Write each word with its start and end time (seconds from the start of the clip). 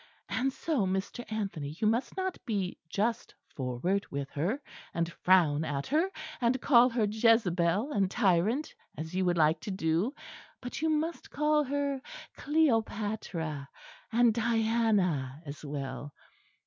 And 0.29 0.51
so, 0.51 0.87
Mr. 0.87 1.23
Anthony, 1.31 1.75
you 1.79 1.85
must 1.85 2.17
not 2.17 2.35
be 2.43 2.79
just 2.89 3.35
forward 3.55 4.07
with 4.09 4.31
her, 4.31 4.59
and 4.95 5.07
frown 5.13 5.63
at 5.63 5.85
her 5.85 6.09
and 6.41 6.59
call 6.59 6.89
her 6.89 7.05
Jezebel 7.05 7.91
and 7.91 8.09
tyrant, 8.09 8.73
as 8.97 9.13
you 9.13 9.25
would 9.25 9.37
like 9.37 9.59
to 9.61 9.69
do; 9.69 10.11
but 10.59 10.81
you 10.81 10.89
must 10.89 11.29
call 11.29 11.63
her 11.65 12.01
Cleopatra, 12.35 13.69
and 14.11 14.33
Diana 14.33 15.39
as 15.45 15.63
well. 15.63 16.11